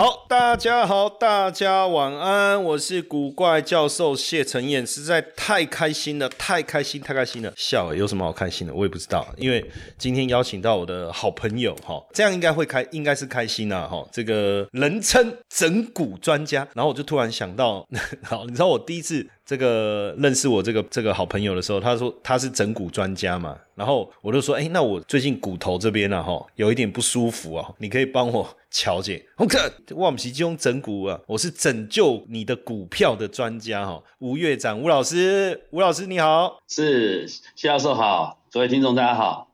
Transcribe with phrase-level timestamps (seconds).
[0.00, 8.72] 好，大家好，大家晚安，我是古怪教授谢承彦，实在太开心了，太开心，太开心了，笑，有什么好开心的？
[8.72, 9.62] 我也不知道，因为
[9.98, 17.86] 今天邀请到我的好朋友，哈，这样应该会开，应该是开心啊，哈，这个人称整蛊专家，然后我就突然想到，
[18.22, 19.28] 好，你知道我第一次。
[19.50, 29.20] 这个认识我这个这个好朋友的时候，他说他是整骨专家嘛，然后我就说，哎，那我最近骨头这边呢，哈，有一点不舒服啊，你可以帮我调节。
[29.38, 29.58] OK，
[29.90, 39.49] 我们是用整骨啊，我是拯救你的股票的专家哈，吴月长吴老师，吴老师你好，是谢教授好，各位听众大家好。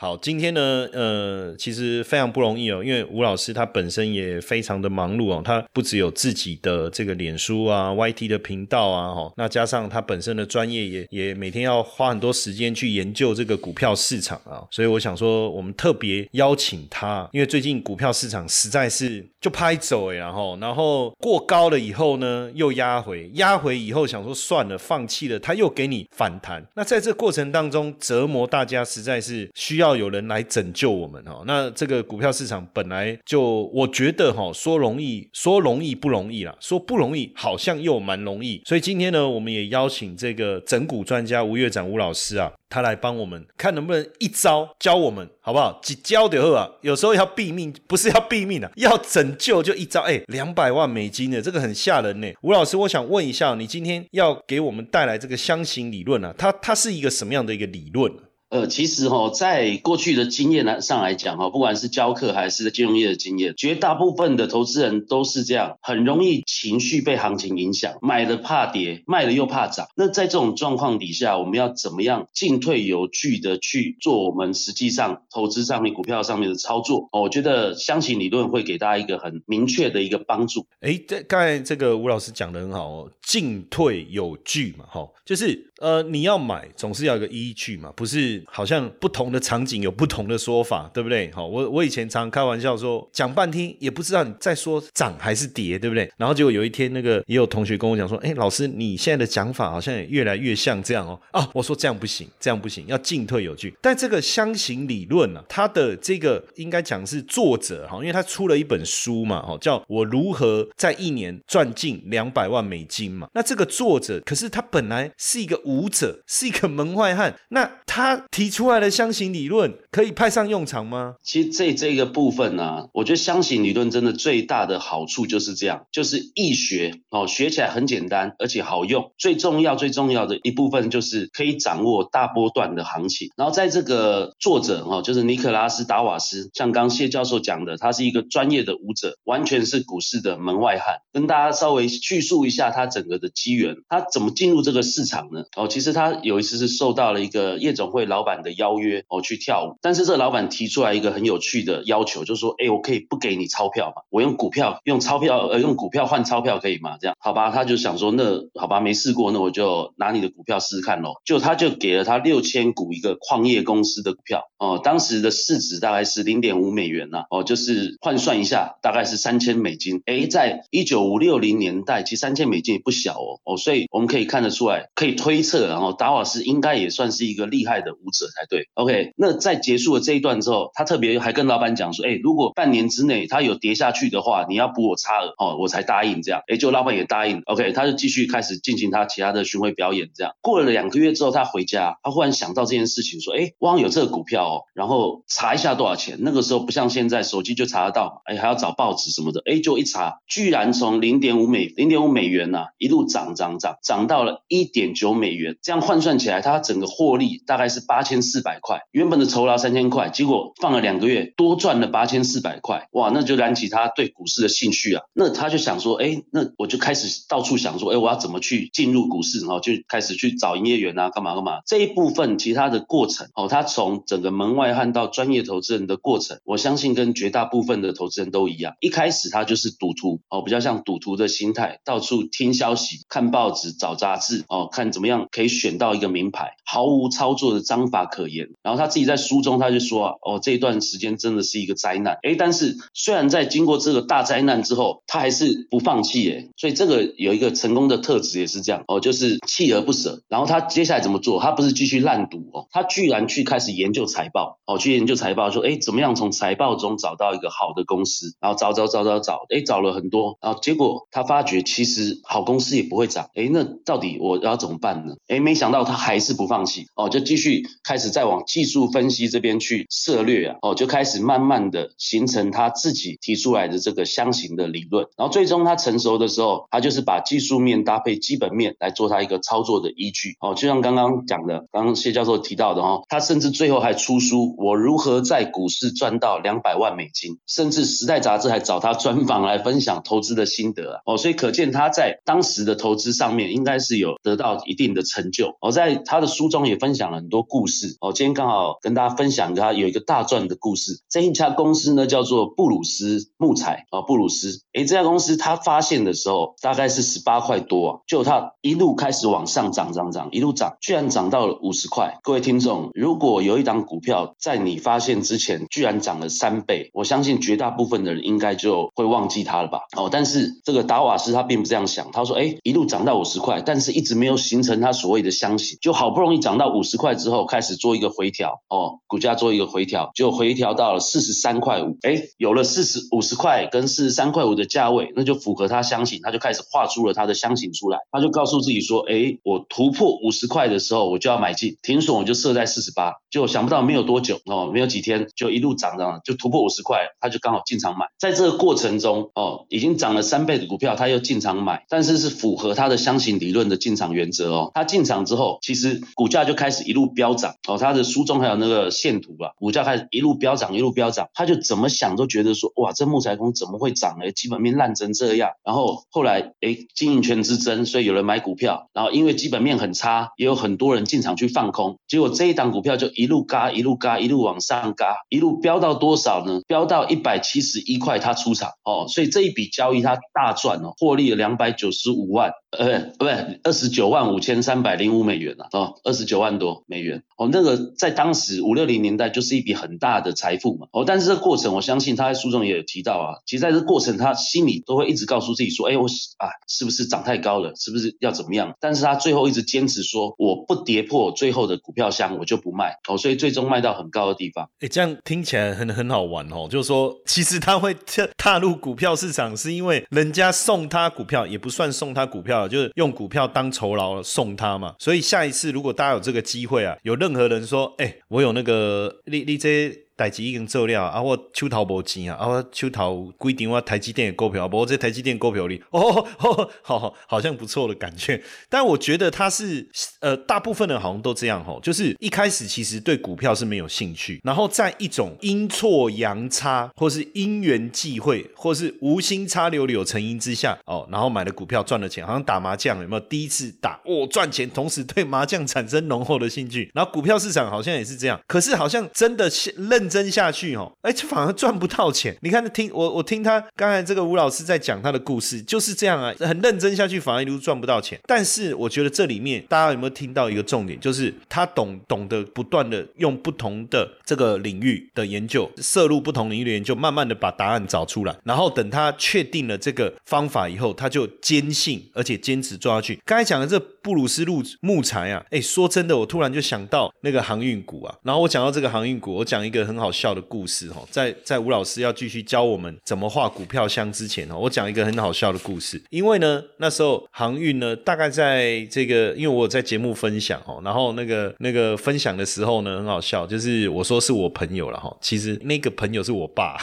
[0.00, 29.89] 好，今天呢，呃，其实非常不容易哦，因为吴老师他本身也非常的忙碌哦，他不只有自己的这个脸书啊、YT 的频道啊，哈，那加上他本身的专业也也每天要花很多时间去研究这个股票市场啊，所以我想说，我们特别邀请他，因为最近股票市场实在是就拍走哎，然后然后过高了以后呢，又压回，压回以后想说算了，放弃了，他又给你反弹，那在这过程当中折磨大家，实在是需要。
[29.90, 45.80] 要有人来拯救我们哈，那这个股票市场本来就我觉得哈，说容易说容易不容易啦，说不容易好像又蛮容易，所以今天呢，我们也邀请这个整股专家吴月展吴老师啊，他来帮我们看能不能一招教我们好不好？
[45.82, 52.28] 几招的后啊，有时候要毙命，不是要毙命啊，要拯救就一招，哎，两百万美金的这个很吓人呢。
[52.42, 58.12] 吴老师，我想问一下，你今天要给我们带来这个箱型理论啊，它它是一个什么样的一个理论？
[58.50, 69.86] 呃，其实哈，在过去的经验来上来讲哈，不管是教课还是金融业的经验，绝大部分的投资人都是这样，很容易情绪被行情影响，买了怕跌，卖了又怕涨。
[69.94, 77.08] 那在这种状况底下，我们要怎么样进退有据的去做我们实际上投资上面股票上面的操作？
[77.12, 80.66] 我觉得箱型理论会给大家一个很明确的一个帮助。
[80.80, 88.39] 哎，这刚才这个吴老师讲的很好哦，进退有据嘛，哈，就是呃，你要买总是要一个依据嘛，不是。
[88.46, 91.30] 好像不同的场景有不同的说法，对不对？
[91.32, 96.10] 好，我我以前常开玩笑说，讲半天也不知道你在说涨还是跌，对不对？
[96.16, 101.20] 然后结果有一天，那个也有同学跟我讲说，哎，老师，你现在的讲法好像也越来越像这样哦。
[101.32, 103.74] 啊，我说这样不行，这样不行，要进退有据。
[103.80, 113.28] 但这个箱型理论呢，它的这个应该讲是作者哈，因为他出了一本书嘛，哈，叫我如何在一年赚进两百万美金嘛。
[113.34, 118.24] 那这个作者，可是他本来是一个舞者，是一个门外汉，那他。
[118.30, 121.16] 提出来的箱型理论可以派上用场吗？
[121.22, 129.12] 其实这这个部分呢，我觉得箱型理论真的最大的好处就是这样，就是易学哦，学起来很简单，而且好用。
[129.18, 133.30] 最重要最重要的一部分就是可以掌握大波段的行情。
[133.36, 140.98] 然后在这个作者哈，就是尼克拉斯达瓦斯，像刚谢教授讲的，他是一个专业的舞者，完全是股市的门外汉。
[141.12, 145.42] 跟大家稍微叙述一下他整个的机缘，他怎么进入这个市场呢？
[145.56, 154.02] 哦，其实他有一次是受到了一个夜总会老老板的邀约哦去跳舞，但是这老板提出来一个很有趣的要求，就是说，哎，我可以不给你钞票嘛？
[154.10, 156.98] 我用股票，用钞票，呃，用股票换钞票可以吗？
[157.00, 157.50] 这样好吧？
[157.50, 161.14] 他就想说，那好吧，没试过，那我就拿你的股票试试看喽。
[161.24, 170.02] 就他就给了他六千股一个矿业公司的股票哦，当时的市值大概是零点五美元呐，哦，就是换算一下，大概是三千美金。
[170.04, 179.12] 哎，在一九五六零年代，其实三千美金也不小哦，哦，所以我们可以看得出来，可以推测，然后达瓦斯应该也算是一个厉害的才对，OK。
[179.16, 187.72] 那在结束了这一段之后，他特别还跟老板讲说：“哎，如果半年之内他有跌下去的话，你要补我差额哦，我才答应这样。”哎，就老板也答应，OK。
[187.72, 196.18] 他就继续开始进行他其他的巡回表演，这样过了两个月之后，他回家，他忽然想到这件事情，说：“哎，汪有这个股票哦，然后查一下多少钱。
[196.20, 199.40] 那个时候不像现在手机就查得到，哎，还要找报纸什么的。
[199.46, 205.56] 哎，就一查，居然从零点五美零点五美元呐，一路涨涨涨，涨到了一点九美元。
[205.62, 207.99] 这样换算起来，他整个获利大概是八。
[208.00, 215.02] 八千四百块，原本的酬劳三千块，结果放了两个月，多赚了八千四百块，哇，那就燃起他对股市的兴趣啊。
[215.12, 219.40] 那他就想说，哎，那我就开始到处想说，哎，我要怎么去进入股市？
[219.40, 221.58] 然后就开始去找营业员啊，干嘛干嘛。
[221.66, 238.48] 这一部分其他的过程，哦，他从整个门外汉到专业投资人的过程，我相信跟绝大部分的投资人都一样，一开始他就是赌徒，哦，比较像赌徒的心态，到处听消息、看报纸、找杂志，哦，看怎么样可以选到一个名牌，毫无操作的章法可言。
[238.62, 250.22] 然后他自己在书中他就说，哦，这一段时间真的是一个灾难，哎，但是虽然在经过这个大灾难之后，他还是不放弃，哎，所以这个有一个成功的特质也是这样，哦，就是锲而不舍。
[250.28, 251.40] 然后他接下来怎么做？
[251.40, 258.34] 他不是继续烂赌哦，他居然去开始研究财报，哦，去研究财报，说，哎，怎么样从财报中找到一个好的公司？
[258.40, 265.14] 然后找找找找找，哎，找了很多，然后结果他发觉其实好公司也不会涨，哎，那到底我要怎么办呢？
[265.28, 312.18] 哎，没想到他还是不放弃，哦，就继续开始在往技术分析这边去涉略啊，哦，就开始慢慢的形成他自己提出来的这个箱型的理论，然后最终他成熟的时候，他就是把技术面搭配基本面来做他一个操作的依据，哦，就像刚刚讲的，刚刚谢教授提到的哦，他甚至最后还出书，我如何在股市赚到两百万美金，甚至时代杂志还找他专访来分享投资的心得啊，哦，所以可见他在当时的投资上面应该是有得到一定的成就，哦，在他的书中也分享了很多故故事，哦，今天刚好跟大家分享他有一个大赚的故事，这一家公司呢叫做布鲁斯木材，哦，布鲁斯，诶，这家公司他发现的时候大概是十八块多啊，就他一路开始往上涨涨涨，一路涨，居然涨到了五十块。
[312.22, 319.80] 各位听众，如果有一档股票在你发现之前居然涨了三倍，我相信绝大部分的人应该就会忘记它了吧？
[319.98, 364.30] 哦，但是这个达瓦斯他并不这样想，他说，哎，一路涨到五十块，但是一直没有形成他所谓的箱型，就好不容易涨到五十块之后，开始做一个回调，哦，股价做一个回调，就回调到了四十三块五，哎，有了四十五十块跟四十三块五的价位，那就符合他箱型，他就开始画出了他的箱型出来，他就告诉自己说，哎，我突破五十块的时候，我就要买进，停损我就设在四十八，就想不到没有多久哦，没有几天就一路涨涨，就突破五十块，他就刚好进场买，在这个过程中哦，已经涨了三倍的股票，他又进场买，但是是符合他的箱型理论的进场原则哦，他进场之后，其实股价就开始一路飙涨哦，他的书中还有那个线图啊，股价开始一路飙涨，一路飙涨，他就怎么想都觉得说，哇，这木材工怎么会涨呢？
[364.32, 376.60] 基本面烂成这样，然后后来哎，经营权之争，所以有人买股票，然后因为基本面很差，也有很多人进场去放空，结果这一档股票就一路嘎，一路嘎，一路往上嘎，一路飙到多少呢？
[376.66, 396.04] 飙到一百七十一块，他出场哦，所以这一笔交易他大赚哦，获利了两百九十五万，呃，不对，二十九万五千三百零五美元了哦，二十九万多美元哦，那个在当时五六零年代就是一笔很大的财富嘛哦，但是这个过程我相信他在书中也有提到啊，其实在这过程他心里都会一直告诉自己说，哎，我
[396.36, 397.72] 啊是不是涨太高了？
[397.76, 398.74] 是不是要怎么样？
[398.78, 404.68] 但是他最后一直坚持说，我不跌破最后的股票箱，我就不卖哦，所以最终卖到很高的地方。
[404.80, 414.94] 哎，这样听起来很很好玩哦，就是说其实他会踏踏入股票市场，是因为人家送他股票，也不算送他股票，就是用股票当酬劳送他嘛。
[414.98, 420.09] 所以下一次如果大家有这个机会啊，有任任何人说，哎，我有那个你你这。
[420.20, 421.22] 代志已经做了啊！
[421.22, 422.36] 我手头无钱啊！
[422.38, 428.42] 啊，我手头规定我台积电的股票，不过这台积电股票里 哦，好好好像不错的感觉。
[428.68, 443.20] 但我觉得他是呃，大部分人好像都这样吼，就是一开始其实对股票是没有兴趣，然后在一种阴错阳差，或是因缘际会，或是无心插柳柳成荫之下哦，然后买了股票赚了钱，好像打麻将有没有？
[443.20, 446.90] 第一次打哦赚钱，同时对麻将产生浓厚的兴趣。
[446.92, 450.09] 然后股票市场好像也是这样，可是好像真的认。
[450.10, 452.36] 真下去哦，哎，这反而赚不到钱。
[452.42, 458.18] 你看，听我我听他刚才这个吴老师在讲他的故事，就是这样啊，很认真下去，反而一路赚不到钱。
[458.26, 468.36] 但是我觉得这里面大家有没有听到一个重点，就是他懂懂得不断的用不同的这个领域的研究，涉入不同领域的研究，慢慢的把答案找出来。
[468.42, 473.20] 然后等他确定了这个方法以后，他就坚信而且坚持做下去。
[473.24, 478.16] 刚才讲的这布鲁斯路木材啊，哎，说真的，我突然就想到那个航运股啊。
[478.24, 479.99] 然后我讲到这个航运股，我讲一个很。
[480.00, 486.02] 好笑的故事哈，在在吴老师要继续教我们怎么画股票箱之前哦，我讲一个很好笑的故事。
[486.08, 496.76] 因为呢，那时候航运呢，大概在这个，因为我在节目分享哦，然后那个那个分享的时候呢，很好笑，就是我说是我朋友了哈，其实那个朋友是我爸，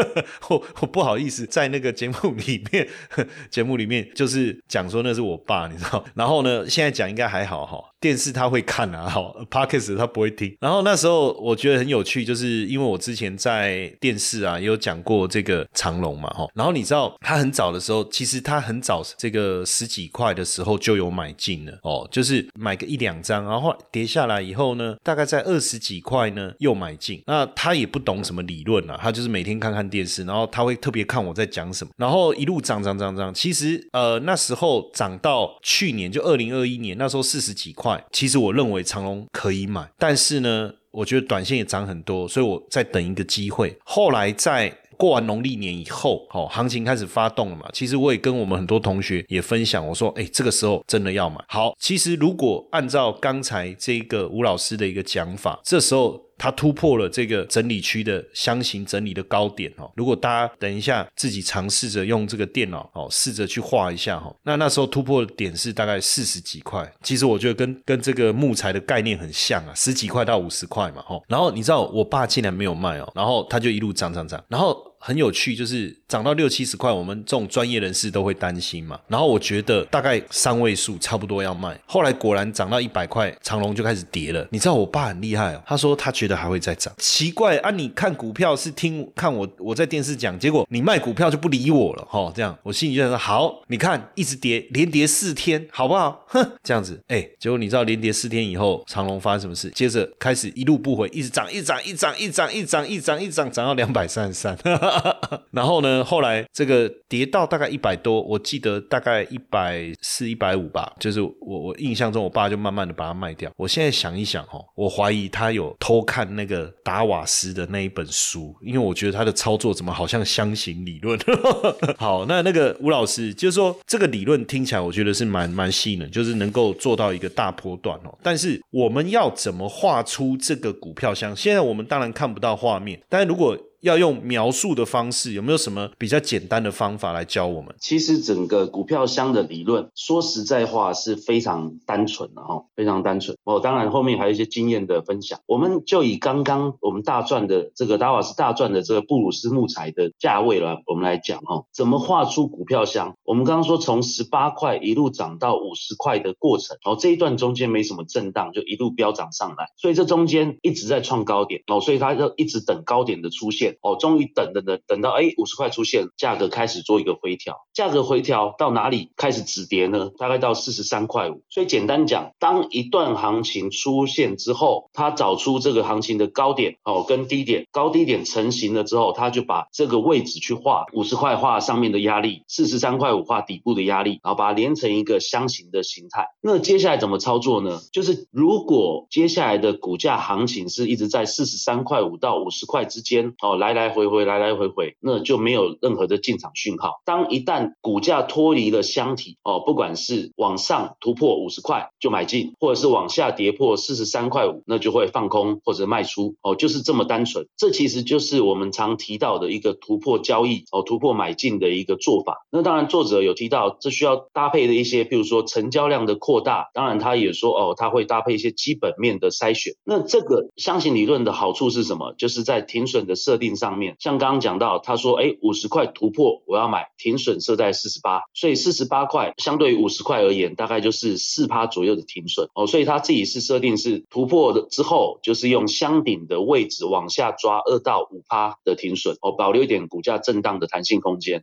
[0.48, 2.88] 我我不好意思在那个节目里面，
[3.50, 6.02] 节目里面就是讲说那是我爸，你知道？
[6.14, 7.91] 然后呢，现在讲应该还好哈。
[8.02, 10.54] 电视他会看啊，好 p o d c a s t 他不会听。
[10.60, 16.48] 然后那时候我觉得很有趣，就是因为我之前在电视啊也有讲过这个长龙嘛，哈。
[16.52, 27.22] 然后你知道他很早的时候，其实他很早这个十几块的时候就有买进了哦，就是买个一两张，然后跌下来以后呢，大概在二十几块呢又买进。
[27.26, 33.32] 那他也不懂什么理论啊，他就是每天看看电视，然后他会特别看我在讲什么，然后一路涨涨涨涨。
[33.32, 43.76] 其实呃那时候涨到去年就二零二一年那时候四十几块，其实我认为长隆可以买，但是呢，我觉得短线也涨很多，所以我在等一个机会。
[43.84, 47.68] 后来在过完农历年以后，好，行情开始发动了嘛？
[47.72, 51.42] 其实我也跟我们很多同学也分享，我说，哎，这个时候真的要买。
[51.48, 59.88] 好，其实如果按照刚才这个吴老师的一个讲法，这时候它突破了这个整理区的箱型整理的高点哦。
[59.94, 66.92] 如果大家等一下自己尝试着用这个电脑哦，试着去画一下哈，那那时候突破的点是大概四十几块。
[67.00, 71.16] 其实我觉得跟跟这个木材的概念很像啊，十几块到五十块嘛哈。
[71.28, 74.91] 然后你知道我爸竟然没有卖哦，然后他就一路涨涨涨，然后。
[75.04, 78.96] 很有趣，就是涨到六七十块，我们这种专业人士都会担心嘛。
[79.08, 84.46] 然后我觉得大概三位数差不多要卖，后来果然涨到一百块，长龙就开始跌了。
[84.52, 86.94] 你知道我爸很厉害哦，他说他觉得还会再涨。
[86.98, 92.32] 奇怪啊，你看股票是听看我我在电视讲，结果你卖股票就不理我了哈。
[92.32, 96.24] 这样我心里就想说好，你看一直跌，连跌四天，好不好？
[96.28, 99.68] 哼， 这样子，哎，结果你知道连跌四天以后，长龙发生什么事？
[99.70, 104.56] 接着开始一路不回，一直涨，一涨，一涨，一涨，一涨，一涨，一涨，涨到两百三十三。
[105.52, 106.04] 然后呢？
[106.04, 110.92] 后来这个跌到大概一百多，我记得大概一百四、一百五吧。
[110.98, 113.50] 就是我我印象中，我爸就慢慢的把它卖掉。
[113.56, 121.18] 我现在想一想哦，我怀疑他有偷看那个达瓦斯的那一本书，因为我觉得他的操作怎么好像箱型理论。
[121.98, 128.18] 好，那那个吴老师就是说，这个理论听起来我觉得是蛮蛮细的，就是能够做到一个大波段哦。
[128.22, 131.34] 但是我们要怎么画出这个股票箱？
[131.36, 137.74] 现在我们当然看不到画面，但是如果要用描述的方式，有没有什么比较简单的方法来教我们？
[137.80, 143.36] 其实整个股票箱的理论，说实在话是非常单纯的哈，非常单纯。
[143.42, 145.40] 哦，当然后面还有一些经验的分享。
[145.46, 153.16] 我们就以刚刚我们大赚的这个达瓦斯大赚的这个布鲁斯木材的价位了，我们来讲哈，怎么画出股票箱？
[153.24, 163.71] 我们刚刚说从十八块一路涨到五十块的过程，哦，这一段中间没什么震荡，就一路飙涨上来，所以这中间一直在创高点哦，所以它就一直等高点的出现。
[163.80, 170.10] 哦，终于等等等等到哎五十块出现，价格开始做一个回调，价格回调到哪里开始止跌呢？
[170.18, 171.42] 大概到四十三块五。
[171.50, 186.28] 所以简单讲，当一段行情出现之后，它找出这个行情的高点哦跟低点，高低点成型了之后，它就把这个位置去画五十块画上面的压力，四十三块五画底部的压力，然后把它连成一个箱型的形态。
[186.40, 187.80] 那接下来怎么操作呢？
[187.92, 193.56] 就是如果接下来的股价行情是一直在四十三块五到五十块之间哦。
[193.62, 197.00] 来来回回，来来回回，那就没有任何的进场讯号。
[197.04, 207.46] 当一旦股价脱离了箱体哦，不管是往上突破五十块就买进，或者是往下跌破四十三块五，那就会放空或者卖出哦，就是这么单纯。
[207.56, 212.44] 这其实就是我们常提到的一个突破交易哦，突破买进的一个做法。
[212.50, 216.70] 那当然，作者有提到这需要搭配的一些，比如说成交量的扩大。
[216.74, 219.74] 当然，他也说哦，他会搭配一些基本面的筛选。
[219.84, 222.12] 那这个箱型理论的好处是什么？
[222.18, 223.51] 就是在停损的设定。
[223.56, 223.96] 上面。
[223.98, 232.48] 像刚刚讲到，他说，哎，五十块突破，我要买，停损设在四十八，所以四十八块相对于五十块而言，大概就是四趴左右的停损。
[232.54, 239.16] 哦，所以他自己是设定是突破的之后，就是用箱顶的位置往下抓二到五趴的停损。
[239.20, 241.42] 哦，保留一点股价震荡的弹性空间。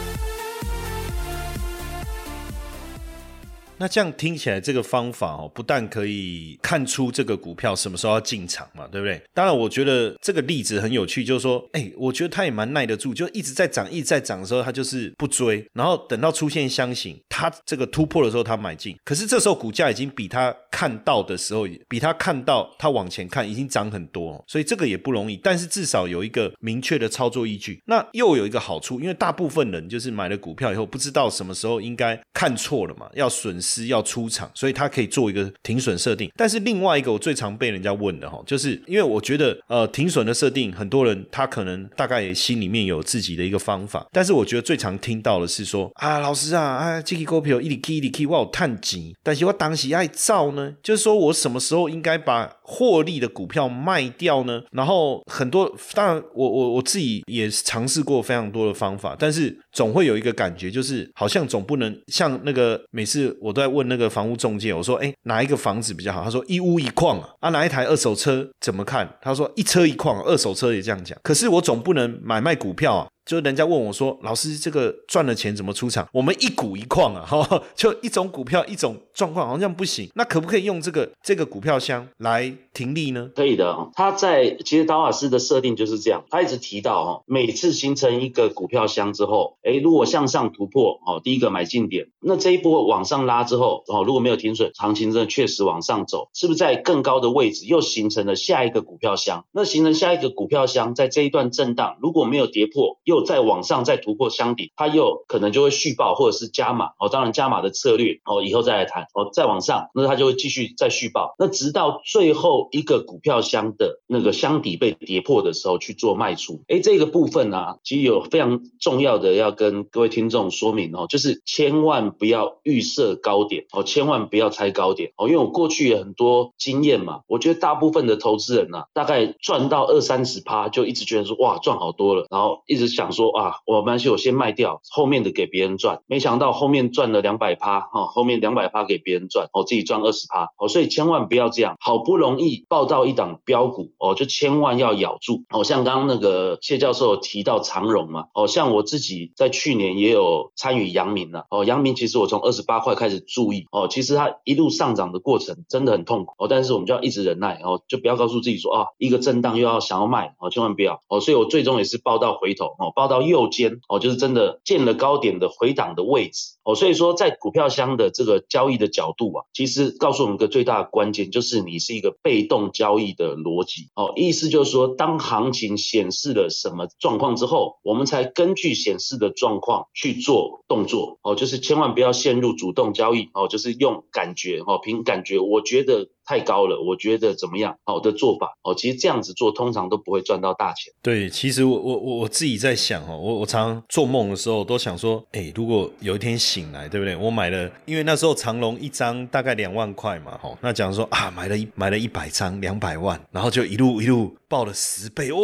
[3.81, 9.19] 那这样听起来，这个方法哦，不但可以看出这个股票什么时候要进场嘛，对不对？
[9.33, 18.95] 当然，我觉得这个例子很有趣，就是说，哎，我觉得他也蛮耐得住，就一直在涨，一直在涨的时候，他就是不追，然后等到出现箱型，他这个突破的时候，他买进。
[19.03, 25.35] 可是这时候股价已经比他看到的时候，比他看到他往前看已经涨很多，所以这个也不容易。
[25.37, 27.81] 但是至少有一个明确的操作依据。
[27.87, 36.31] 那又有一个好处，因为大部分人就是买了股票以后，不知道什么时候应该看错了嘛，要损失要出场，所以他可以做一个停损设定。
[36.35, 54.63] 但是另外一个我最常被人家问的哈，就是因为我觉得呃停损的设定，很多人他可能大概心里面有自己的一个方法，但是我觉得最常听到的是说啊老师啊啊这个股票一里 K 一里 K 我有探急，但是我当时爱造呢，就是说我什么时候应该把获利的股票卖掉呢？
[54.71, 66.23] 然后很多当然我我我自己也尝试过非常多的方法，但是总会有一个感觉，就是好像总不能像那个每次我都在问那个房屋中介，我说哎哪一个房子比较好？
[66.23, 69.17] 他说一屋一矿啊，啊哪一台二手车怎么看？
[69.21, 71.17] 他说一车一矿，二手车也这样讲。
[71.21, 73.07] 可是我总不能买卖股票啊。
[73.25, 76.07] 就人家问我说：“老师，这个赚了钱怎么出场？
[76.11, 80.09] 我们一股一矿啊，哈， 就一种股票一种状况，好像不行。
[80.15, 83.29] 那可不可以用这个这个股票箱来停利呢？
[83.35, 83.89] 可以的。
[83.93, 99.45] 他在其实达瓦斯的设定就是这样，他一直提到哈，每次形成一个股票箱之后，哎，如果向上突破，哦，第一个买进点，那这一波往上拉之后，哦，如果没有停损，行情真的确实往上走，是不是在更高的位置又形成了下一个股票箱？
[99.51, 107.09] 那形成下一个股票箱，在这一段震荡如果没有跌破，又再往上再突破箱底，它又可能就会续报或者是加码哦。
[107.09, 109.29] 当然加码的策略哦，以后再来谈哦。
[109.33, 111.35] 再往上，那它就会继续再续报。
[111.39, 116.61] 那直到最后一个股票箱的那个箱底被跌破的时候去做卖出。
[116.67, 125.27] 哎，这个部分呢，其实有非常重要的要跟各位听众说明哦，就是千万不要预设高点哦，千万不要猜高点哦。
[125.27, 133.31] 因为我过去有很多经验嘛，我觉得大部分的投资人呢，大概赚到二三十趴就一直觉得说哇赚好多了，然后一直想说。
[133.31, 136.01] 啊，我关系我先卖掉，后面的给别人赚。
[136.05, 141.77] 没想到后面赚了两百趴，哈，后面两百趴给别人赚，我自己赚二十趴，哦，所以千万不要这样。
[141.79, 145.43] 好不容易报到一档标股，哦，就千万要咬住。
[145.49, 163.21] 哦，像刚刚那个谢教授提到长荣嘛，哦，像我自己在去年也有参与阳明了，哦，阳明其实我从二十八块开始注意，哦，其实它一路上涨的过程真的很痛苦，哦，但是我们就要一直忍耐，哦，就不要告诉自己说，啊，一个震荡又要想要卖，哦，千万不要，哦，所以我最终也是报到回头，哦，报到。
[163.21, 186.09] 右肩哦，就是真的见了高点的回档的位置哦，所以说在股票箱的这个交易的角度啊，其实告诉我们一个最大的关键，就是你是一个被动交易的逻辑哦，意思就是说，当行情显示了什么状况之后，我们才根据显示的状况去做动作哦，就是千万不要陷入主动交易哦，就是用感觉哦，凭感觉，我觉得。
[186.23, 187.75] 太高了，我觉得怎么样？
[187.83, 190.93] 好的做法哦，其实这样子做通常都不会赚到大钱。
[191.01, 197.17] 对，其实我我我我自己在想哦，我我常常做梦的时候都想说，哎，如果有一天醒来，对不对？
[197.17, 205.35] 我买了，因为那时候长隆一张大概两万块嘛，吼，那假如说啊，买了一买了一百张两百万，然后就一路一路爆了十倍，哦，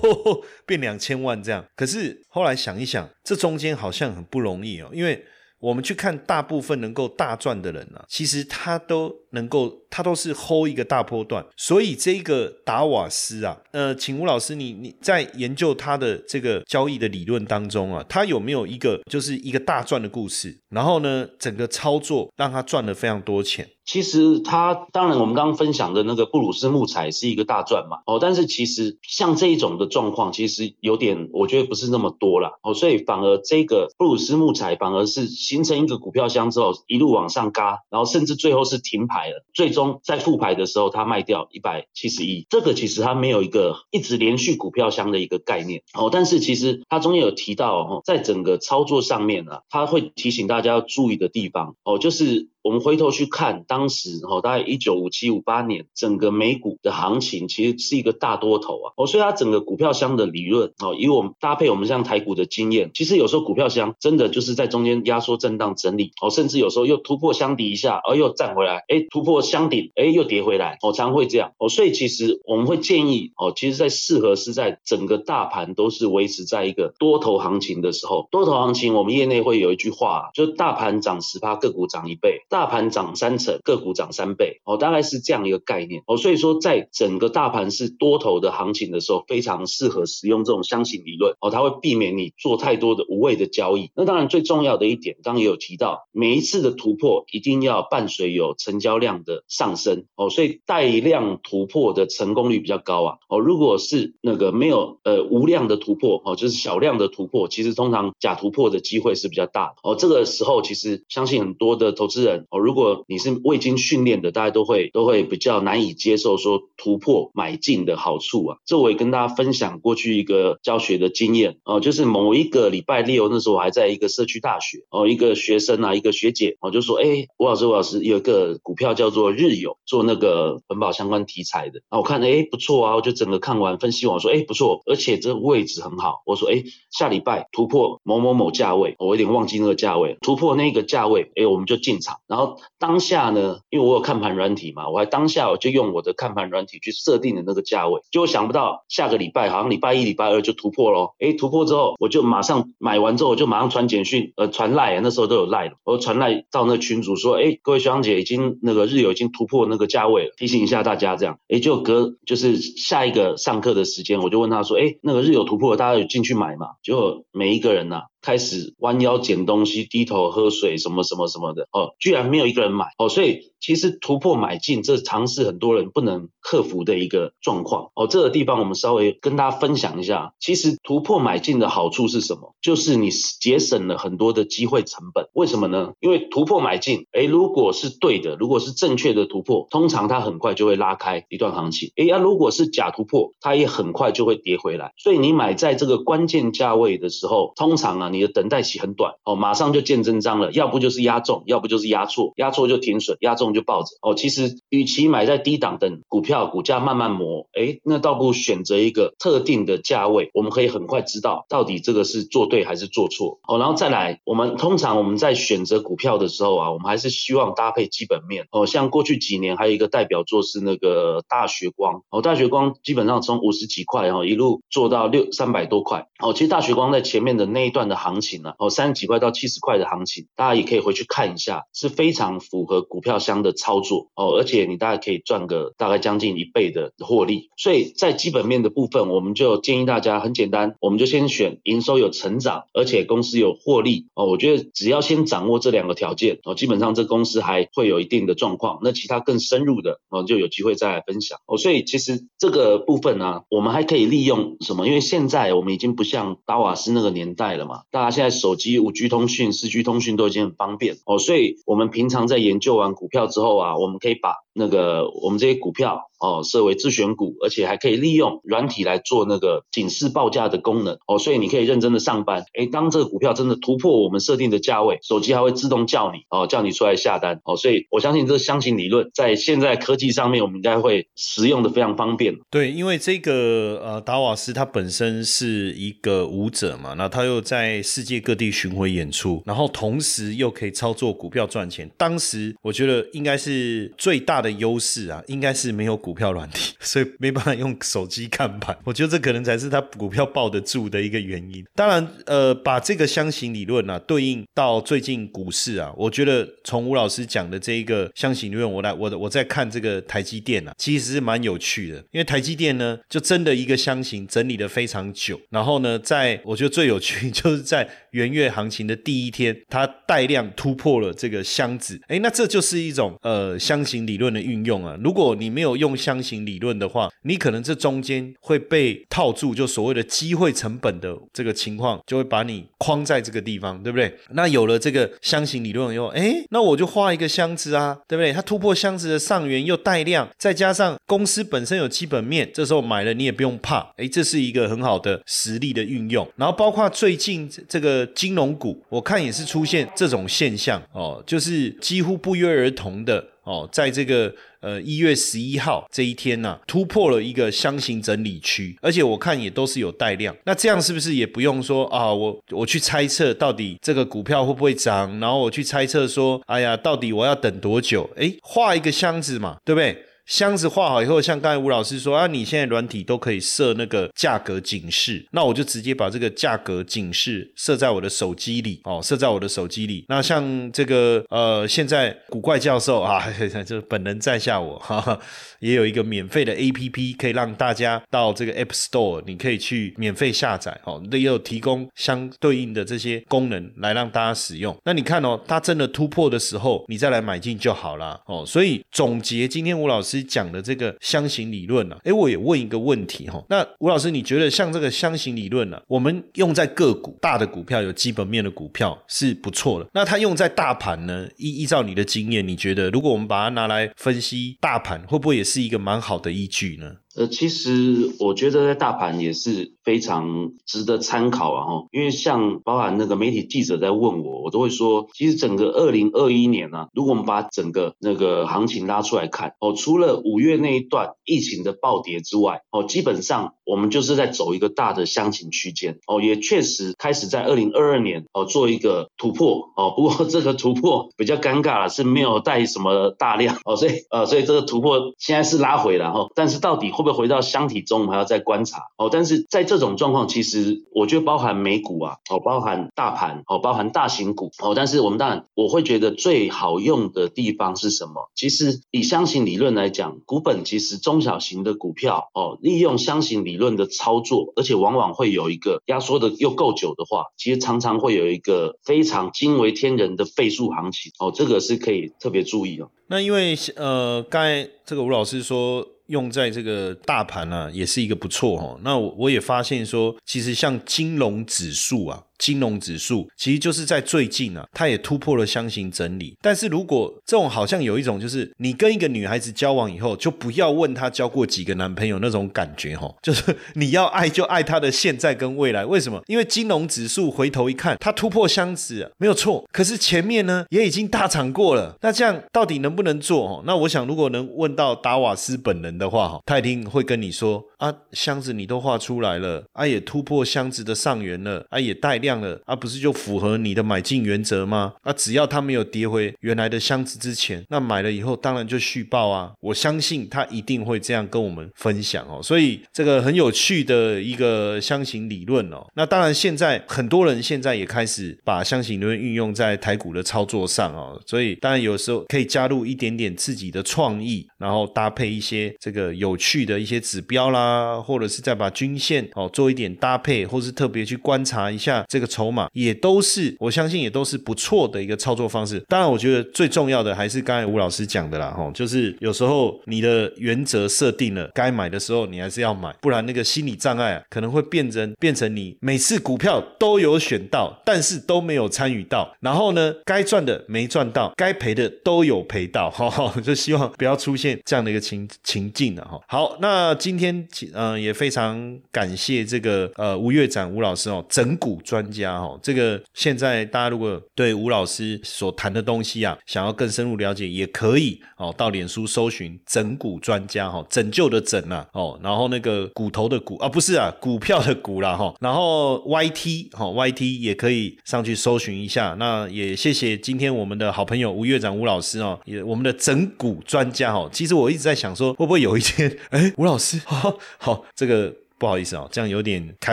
[0.64, 1.62] 变两千万这样。
[1.76, 5.22] 可是后来想一想，这中间好像很不容易哦，因为
[5.62, 9.22] 我们去看大部分能够大赚的人啊，其实他都。
[9.34, 20.54] 能够，他都是 hold 一个大波段，所以这个达瓦斯啊，呃，请吴老师，你你在研究他的这个交易的理论当中啊，他有没有一个就是一个大赚的故事？
[20.68, 23.66] 然后呢，整个操作让他赚了非常多钱。
[23.84, 39.44] 其实他当然，我们刚刚分享的那个布鲁斯木材是一个大赚嘛，哦，但是其实像这一种的状况，其实有点，我觉得不是那么多了，哦，所以反而这个布鲁斯木材反而是形成一个股票箱之后，一路往上嘎，然后甚至最后是停牌了。
[39.52, 46.08] 最终在复牌的时候，它卖掉一百七十亿，这个其实它没有一个一直连续股票箱的一个概念哦。
[46.10, 52.48] 但是其实它中间有提到哦，在整个操作上面呢，它会提醒大家要注意的地方哦，就是。
[52.62, 58.92] 我们回头去看当时哦，大概一九五七五八年，整个美股的行情其实是一个大多头啊。
[58.96, 71.68] 哦，所以它整个股票箱的理论哦，以我们搭配我们像台股的经验，其实有时候股票箱真的就是在中间压缩震荡整理哦，甚至有时候又突破箱底一下，而又站回来，哎，突破箱顶，哎，又跌回来，哦，常会这样哦。
[71.68, 82.42] 所以其实我们会建议哦，其实在适合是在整个大盘都是维持在一个多头行情的时候，多头行情我们业内会有一句话，就是大盘涨十趴，个股涨一倍。
[82.52, 93.90] 大盘涨三成，个股涨三倍，哦，大概是这样一个概念，哦，所以说在整个大盘是多头的行情的时候，非常适合使用这种箱型理论，哦，它会避免你做太多的无谓的交易。
[93.96, 151.14] 那当然最重要的一点，刚刚也有提到，每一次的突破一定要伴随有成交量的上升，哦，所以带量突破的成功率比较高啊，哦，如果是那个没有呃无量的突破，哦，就是小量的突破，其实通常假突破的机会是比较大，哦，这个时候其实相信很多的投资人，哦，如果你是未经训练的，大家都会都会比较难以接受说突破买进的好处啊，这我也跟大家分享过去一个教学的经验，哦，就是某一个礼拜六那时候我还在一个社区大学，哦，一个学生啊，一个学姐，哦，就说，哎，吴老师，吴老师有一个股票叫做日友，做那个环保相关题材的，啊，我看，哎，不错啊，我就整个看完分析完，说，哎，不错，而且这个位置很好，我说，哎，下礼拜突破某某某价位，我有点忘记那个价位，突破那个价位，哎，我们就进场，然后当下呢，因为我有看盘软体嘛，我还当下我就用我的看盘软体去设定的那个价位，结果想不到下个礼拜好像礼拜一、礼拜二就突破咯。
[151.18, 166.68] 哎，突破之后我就马上买完之后我就马上传简讯，呃，传赖，那时候都有赖了，我传赖到那群主说，哎，各位学长姐已经那个日友已经突破那个价位了，提醒一下大家这样，哎，就隔就是下一个上课的时间，我就问他说，哎，那个日友突破，大家有进去买嘛？
[166.82, 168.04] 结果每一个人呐。
[168.22, 178.06] 开始弯腰捡东西，低头喝水，什么什么什么的哦，居然没有一个人买哦，所以其实突破买进，这尝试很多人不能克服的一个状况哦。
[178.06, 182.54] 这个地方我们稍微跟大家分享一下，其实突破买进的好处是什么？
[182.60, 185.28] 就是你节省了很多的机会成本。
[185.32, 185.94] 为什么呢？
[186.00, 191.90] 因为突破买进，哎，如果是对的，如果是正确的突破，通常它很快就会拉开一段行情。
[191.96, 194.92] 哎呀，如果是假突破，它也很快就会跌回来。
[194.98, 198.12] 所以你买在这个关键价位的时候，通常啊。
[198.12, 200.52] 你的等待期很短哦，马上就见真章了。
[200.52, 204.14] 要不就是压中，要不就是压错，压错就停损，压中就抱着哦。
[204.14, 213.58] 其实，与其买在低档等股票股价慢慢磨，哎，那倒不如选择一个特定的价位，我们可以很快知道到底这个是做对还是做错哦。
[213.58, 218.66] 然后再来，我们通常我们在选择股票的时候啊，我们还是希望搭配基本面哦。
[218.66, 226.34] 像过去几年还有一个代表作是那个大学光哦，大学光基本上从五十几块哦一路做到六三百多块哦。
[226.34, 228.02] 其实大学光在前面的那一段的。
[228.02, 228.54] 行情呢？
[228.58, 234.36] 哦，三十几块到七十块的行情，大家也可以回去看一下，是非常符合股票相的操作哦。
[234.36, 237.50] 而且你大概可以赚个大概将近一倍的获利。
[237.56, 244.26] 所以在基本面的部分，我们就建议大家很简单，我们就先选营收有成长，而且公司有获利哦。
[244.26, 248.78] 我觉得只要先掌握这两个条件哦，基本上这公司还会有一定的状况。
[248.82, 251.56] 那其他更深入的哦，就有机会再来分享哦。
[251.56, 254.86] 所以其实这个部分呢，我们还可以利用什么？
[254.86, 257.82] 因为现在我们已经不像达瓦斯那个年代了嘛。
[257.90, 266.08] 大家现在手机五 G 通讯、四 G 通讯都已经很方便哦，所以我们平常在研究完股票之后啊，我们可以把那个我们这些股票。
[266.22, 272.44] 哦，设为自选股，而且还可以利用软体来做那个警示报价的功能哦，所以你可以认真的上班。
[272.56, 277.56] 哎，当这个股票真的突破我们设定的价位，手机还会自动叫你哦，叫你出来下单哦。
[277.56, 282.32] 所以我相信这个箱型理论在现在科技上面，我们应该会使用的非常方便。
[282.52, 291.90] 对，因为这个呃达瓦斯他本身是一个舞者嘛，那他又在世界各地巡回演出，然后同时又可以操作股票赚钱。
[291.96, 296.12] 当时我觉得应该是最大的优势啊，应该是没有股。
[296.12, 298.76] 票软体， 所以没办法用手机看盘。
[298.84, 301.64] 我觉得这可能才是他股票抱得住的一个原因。
[301.74, 311.96] 当然，呃，把这个箱型理论啊对应到最近股市啊，我觉得从吴老师讲的这一个箱型理论，我来我我在看这个台积电啊，其实是蛮有趣的。
[312.10, 315.40] 因为台积电呢，就真的一个箱型整理的非常久。
[315.48, 321.98] 然后呢，在我觉得最有趣 就是在元月行情的第一天，它带量突破了这个箱子。
[322.08, 324.98] 哎，那这就是一种呃箱型理论的运用啊。
[325.02, 325.92] 如果你没有用。
[326.02, 334.12] 箱型理论的话，你可能这中间会被套住，就所谓的机会成本的这个情况，就会把你框在这个地方，对不对？
[334.30, 338.32] 那有了这个箱型理论以后，哎，那我就画一个箱子啊，对不对？
[338.32, 346.26] 它突破箱子的上缘又带量，再加上公司本身有基本面，这时候买了你也不用怕，哎，这是一个很好的实力的运用。
[346.36, 354.34] 然后包括最近这个金融股，我看也是出现这种现象哦，就是几乎不约而同的哦，在这个。
[354.62, 360.32] 呃，一月十一号这一天呢，突破了一个箱型整理区，而且我看也都是有带量。
[360.44, 362.14] 那这样是不是也不用说啊？
[362.14, 368.08] 我我去猜测到底这个股票会不会涨，然后我去猜测说，哎呀，到底我要等多久？
[368.16, 370.00] 哎，画一个箱子嘛，对不对？
[370.32, 380.06] 箱子画好以后，像刚才吴老师说啊，你现在软体都可以设那个价格警示，那我就直接把这个价格警示设在我的手机里哦，设在我的手机里。
[380.08, 383.22] 那像这个呃，现在古怪教授啊，
[383.66, 385.20] 就 本人在下我哈哈，
[385.60, 394.74] 也有一个免费的 A P P，可以让大家到这个 App Store，你可以去免费下载哦，也有提供相对应的这些功能来让大家使用。
[394.82, 398.42] 那你看哦，它真的突破的时候，你再来买进就好了哦。
[398.46, 411.28] 所以总结今天吴老师讲的这个箱型理论呢，诶，我也问一个问题哈，那吴老师你觉得像这个箱型理论呢，我们用在个股大的股票有基本面的股票是不错的，那它用在大盘呢？
[411.36, 416.92] 依依照你的经验，你觉得如果我们把它拿来分析大盘，会不会也是一个蛮好的依据呢？
[417.14, 449.08] 呃，其实我觉得在大盘也是非常值得参考啊，哈，因为像包含那个媒体记者在问我，我都会说，其实整个二零二一年呢，如果我们把整个那个行情拉出来看，哦，除了五月那一段疫情的暴跌之外，哦，基本上我们就是在走一个大的箱型区间，哦，也确实开始在二零二二年哦做一个突破，哦，不过这个突破比较尴尬了，是没有带什么大量，哦，所以呃，所以这个突破现在是拉回了，哈，但是到底会不会回到箱体中，我们还要再观察哦。
[449.10, 454.74] 但是在这种状况，其实我觉得包含美股啊，哦，包含大盘，哦，包含大型股，哦。
[454.74, 458.30] 但是我们当然，我会觉得最好用的地方是什么？
[458.34, 472.90] 其实以箱型理论来讲，股本其实中小型的股票，哦，利用箱型理论的操作，而且往往会有一个压缩的又够久的话，其实常常会有一个非常惊为天人的倍数行情，哦，这个是可以特别注意哦。
[473.08, 475.86] 那因为呃，刚才这个吴老师说。
[476.06, 478.80] 用在这个大盘啊，也是一个不错哦。
[478.82, 482.24] 那我我也发现说，其实像金融指数啊。
[482.42, 486.36] 金融指数其实就是在最近啊，它也突破了箱型整理。
[486.42, 495.84] 但是如果这种好像有一种就是你跟一个女孩子交往以后，就不要问她交过几个男朋友那种感觉哈， 就是你要爱就爱她的现在跟未来。
[495.84, 496.20] 为什么？
[496.26, 501.96] 因为金融指数回头一看，它突破箱子没有错，可是前面呢也已经大涨过了。
[502.00, 503.46] 那这样到底能不能做？
[503.46, 512.31] 哦，那我想如果能问到达瓦斯本人的话，哈，他一定会跟你说啊，箱子你都画出来了，啊也突破箱子的上缘了，啊也带量。
[512.40, 514.94] 了，而不是就符合你的买进原则吗？
[515.02, 519.52] 啊，只要它没有跌回原来的箱子之前，那买了以后当然就续报啊！
[519.60, 522.40] 我相信他一定会这样跟我们分享哦。
[522.42, 525.86] 所以这个很有趣的一个箱型理论哦。
[525.94, 531.20] 那当然现在很多人现在也开始把箱型理论运用在台股的操作上哦。
[531.26, 542.21] 所以当然有时候可以加入一点点自己的创意，然后搭配一些这个有趣的一些指标啦，或者是再把均线哦做一点搭配，或是特别去观察一下这。
[542.26, 545.80] 筹码也都是，我相信也都是不错的一个操作方式。
[545.88, 566.20] 当然，我觉得最重要的还是刚才吴老师讲的啦，哈，就是有时候你的原则设定了，该买的时候你还是要买，不然那个心理障碍啊，可能会变成变成你每次股票都有选到，但是都没有参与到，然后呢，该赚的没赚到，该赔的都有赔到， 哈，就希望不要出现这样的一个情情境了，哈。
[566.28, 572.02] 好，那今天嗯也非常感谢这个呃吴月展吴老师哦，整股专。
[572.12, 589.16] 家哈，这个现在大家如果对吴老师所谈的东西啊，想要更深入了解，也可以哦，到脸书搜寻“整股专家”哈，拯救的整啊哦，然后那个骨头的骨啊，不是啊，股票的股啦哈，然后 YT 哈，YT 也可以上去搜寻一下。
[589.18, 594.28] 那也谢谢今天我们的好朋友吴院长吴老师哦，也我们的整股专家哈。
[594.32, 598.41] 其实我一直在想说，会不会有一天，哎，吴老师 好，好这个。
[598.62, 599.92] 不好意思啊，这样有点开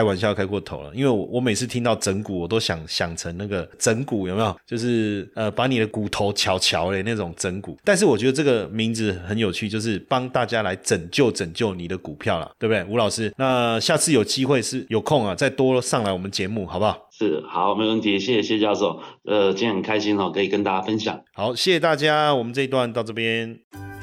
[0.00, 0.92] 玩笑开过头了。
[0.94, 4.56] 因为我我每次听到整骨，我都想想成那个整骨有没有？
[4.64, 7.76] 就是呃，把你的骨头敲敲的那种整骨。
[7.82, 12.84] 但是我觉得这个名字很有趣，就是帮大家来拯救拯救你的股票了，对不对？
[12.84, 17.08] 吴老师，那下次有机会是有空啊，再多上来我们节目好不好？
[17.10, 19.00] 是，好，没问题，谢谢谢教授。
[19.24, 21.20] 呃，今天很开心哦，可以跟大家分享。
[21.34, 23.89] 好，谢谢大家，我们这一段到这边。